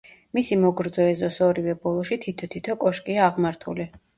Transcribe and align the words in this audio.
მისი 0.37 0.55
მოგრძო 0.61 1.05
ეზოს 1.09 1.37
ორივე 1.49 1.75
ბოლოში 1.83 2.19
თითო-თითო 2.27 2.79
კოშკია 2.87 3.25
აღმართული. 3.31 3.91